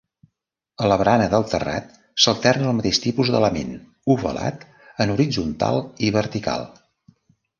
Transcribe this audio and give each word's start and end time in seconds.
A 0.83 0.87
la 0.91 0.95
barana 0.99 1.25
del 1.33 1.43
terrat 1.49 1.91
s'alterna 2.23 2.71
el 2.71 2.73
mateix 2.77 3.01
tipus 3.03 3.31
d'element 3.35 3.75
ovalat 4.15 4.65
en 5.05 5.13
horitzontal 5.17 5.81
i 6.09 6.13
vertical. 6.19 6.69